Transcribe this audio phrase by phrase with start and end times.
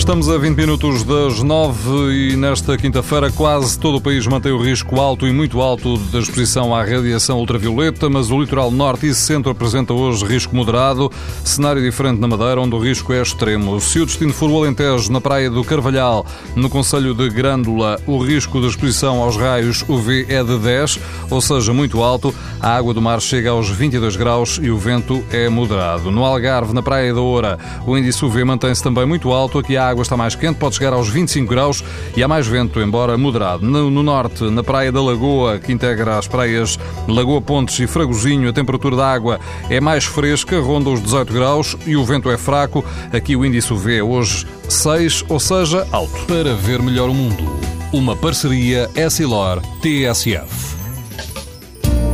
[0.00, 4.60] Estamos a 20 minutos das 9 e nesta quinta-feira quase todo o país mantém o
[4.60, 9.14] risco alto e muito alto da exposição à radiação ultravioleta, mas o litoral norte e
[9.14, 11.12] centro apresenta hoje risco moderado,
[11.44, 13.78] cenário diferente na Madeira, onde o risco é extremo.
[13.78, 16.24] Se o destino for o Alentejo, na praia do Carvalhal,
[16.56, 20.98] no Conselho de Grândola, o risco de exposição aos raios UV é de 10,
[21.30, 22.34] ou seja, muito alto.
[22.58, 26.10] A água do mar chega aos 22 graus e o vento é moderado.
[26.10, 29.58] No Algarve, na praia da Oura, o índice UV mantém-se também muito alto.
[29.58, 31.84] Aqui a água está mais quente, pode chegar aos 25 graus
[32.16, 33.64] e há mais vento, embora moderado.
[33.66, 38.48] No, no, norte, na praia da Lagoa, que integra as praias Lagoa Pontes e Fragozinho,
[38.48, 42.38] a temperatura da água é mais fresca, ronda os 18 graus e o vento é
[42.38, 42.84] fraco.
[43.12, 46.24] Aqui o índice UV é hoje 6, ou seja, alto.
[46.26, 47.44] Para ver melhor o mundo,
[47.92, 50.80] uma parceria Essilor-TSF.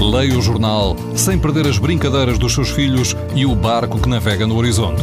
[0.00, 4.46] Leia o jornal sem perder as brincadeiras dos seus filhos e o barco que navega
[4.46, 5.02] no horizonte.